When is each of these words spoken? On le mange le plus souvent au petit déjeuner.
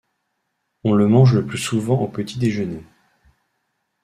On 0.83 0.93
le 0.93 1.07
mange 1.07 1.35
le 1.35 1.45
plus 1.45 1.59
souvent 1.59 2.01
au 2.01 2.07
petit 2.07 2.39
déjeuner. 2.39 2.83